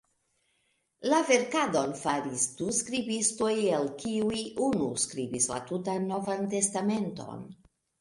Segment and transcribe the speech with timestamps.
[1.11, 3.53] La verkadon faris du skribistoj,
[3.83, 7.51] el kiuj unu skribis la tutan Novan Testamenton.